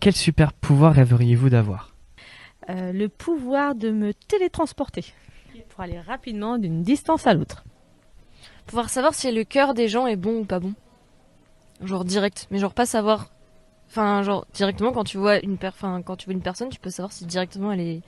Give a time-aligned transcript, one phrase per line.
[0.00, 1.92] Quel super pouvoir rêveriez-vous d'avoir?
[2.70, 5.12] Euh, le pouvoir de me télétransporter
[5.70, 7.64] pour aller rapidement d'une distance à l'autre.
[8.66, 10.74] Pouvoir savoir si le cœur des gens est bon ou pas bon.
[11.82, 13.30] Genre direct, mais genre pas savoir.
[13.88, 15.68] Enfin, genre directement quand tu vois une per...
[15.68, 18.02] enfin, quand tu vois une personne, tu peux savoir si directement elle est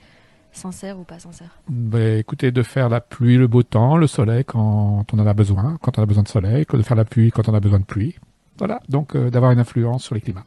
[0.53, 1.59] sincère ou pas sincère.
[1.69, 5.33] Ben, écoutez, de faire la pluie, le beau temps, le soleil quand on en a
[5.33, 7.79] besoin, quand on a besoin de soleil, de faire la pluie quand on a besoin
[7.79, 8.15] de pluie.
[8.57, 10.45] Voilà, donc euh, d'avoir une influence sur les climats.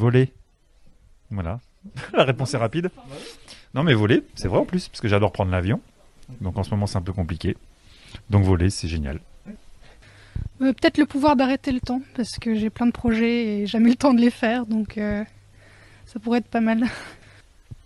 [0.00, 0.32] Voler.
[1.30, 1.60] Voilà.
[2.14, 2.90] La réponse est rapide.
[3.74, 5.78] Non, mais voler, c'est vrai en plus, parce que j'adore prendre l'avion.
[6.40, 7.54] Donc en ce moment, c'est un peu compliqué.
[8.30, 9.20] Donc voler, c'est génial.
[10.62, 13.90] Euh, Peut-être le pouvoir d'arrêter le temps, parce que j'ai plein de projets et jamais
[13.90, 15.22] le temps de les faire, donc euh,
[16.06, 16.86] ça pourrait être pas mal.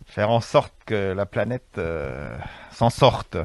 [0.07, 2.39] Faire en sorte que la planète euh,
[2.71, 3.37] s'en sorte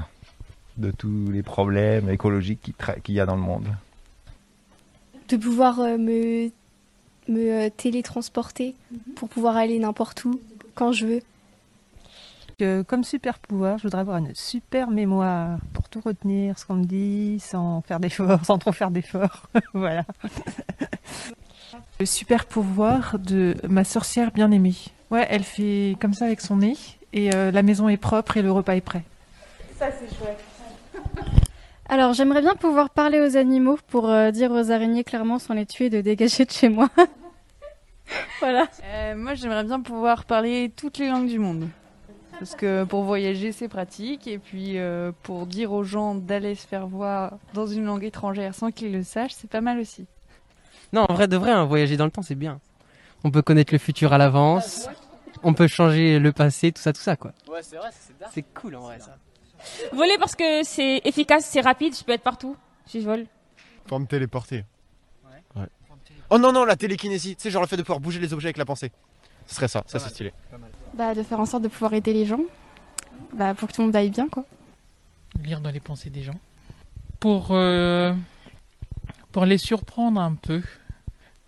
[0.77, 3.67] de tous les problèmes écologiques qu'il y a dans le monde.
[5.27, 6.51] de pouvoir euh, me,
[7.29, 8.75] me euh, télétransporter
[9.15, 10.39] pour pouvoir aller n'importe où
[10.75, 11.21] quand je veux.
[12.57, 16.75] Que comme super pouvoir, je voudrais avoir une super mémoire pour tout retenir, ce qu'on
[16.75, 19.47] me dit, sans faire d'efforts, sans trop faire d'efforts.
[19.73, 20.03] voilà.
[21.99, 24.75] Le super pouvoir de ma sorcière bien aimée.
[25.11, 26.75] Ouais, elle fait comme ça avec son nez
[27.13, 29.03] et euh, la maison est propre et le repas est prêt.
[29.77, 30.39] Ça, c'est chouette.
[31.89, 35.65] Alors, j'aimerais bien pouvoir parler aux animaux pour euh, dire aux araignées clairement sans les
[35.65, 36.89] tuer de dégager de chez moi.
[38.39, 38.67] voilà.
[38.83, 41.67] Euh, moi, j'aimerais bien pouvoir parler toutes les langues du monde.
[42.39, 44.25] Parce que pour voyager, c'est pratique.
[44.27, 48.55] Et puis, euh, pour dire aux gens d'aller se faire voir dans une langue étrangère
[48.55, 50.05] sans qu'ils le sachent, c'est pas mal aussi.
[50.93, 52.59] Non, en vrai de vrai, hein, voyager dans le temps, c'est bien.
[53.23, 54.87] On peut connaître le futur à l'avance.
[55.43, 57.33] On peut changer le passé, tout ça, tout ça, quoi.
[57.49, 59.17] Ouais, c'est vrai, c'est C'est cool en vrai, ça.
[59.91, 63.25] Voler parce que c'est efficace, c'est rapide, je peux être partout si je vole.
[63.85, 64.63] Pour me téléporter.
[65.55, 65.67] Ouais.
[66.29, 67.35] Oh non, non, la télékinésie.
[67.35, 68.91] Tu sais, genre le fait de pouvoir bouger les objets avec la pensée.
[69.47, 70.33] Ce serait ça, ça c'est stylé.
[70.93, 72.41] Bah, de faire en sorte de pouvoir aider les gens.
[73.33, 74.45] Bah, pour que tout le monde aille bien, quoi.
[75.43, 76.39] Lire dans les pensées des gens.
[77.19, 78.13] Pour, euh,
[79.31, 80.61] pour les surprendre un peu.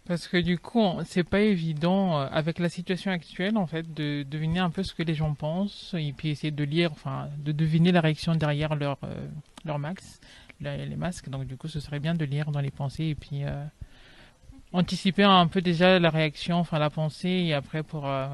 [0.08, 4.24] Parce que du coup, c'est pas évident euh, avec la situation actuelle en fait de
[4.24, 7.52] deviner un peu ce que les gens pensent et puis essayer de lire, enfin, de
[7.52, 9.28] deviner la réaction derrière leur euh,
[9.64, 10.20] leur max,
[10.60, 11.30] les masques.
[11.30, 13.64] Donc du coup, ce serait bien de lire dans les pensées et puis euh,
[14.74, 18.28] anticiper un peu déjà la réaction, enfin la pensée et après pour euh,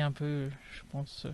[0.00, 1.26] un peu, je pense.